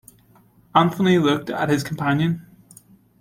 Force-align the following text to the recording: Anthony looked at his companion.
Anthony 0.73 1.19
looked 1.19 1.51
at 1.51 1.69
his 1.69 1.83
companion. 1.83 2.47